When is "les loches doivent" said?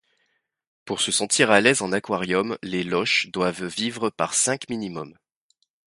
2.63-3.65